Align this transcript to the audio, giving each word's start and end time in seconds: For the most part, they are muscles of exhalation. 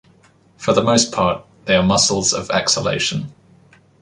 For 0.57 0.73
the 0.73 0.81
most 0.81 1.11
part, 1.11 1.45
they 1.65 1.75
are 1.75 1.83
muscles 1.83 2.33
of 2.33 2.49
exhalation. 2.49 3.31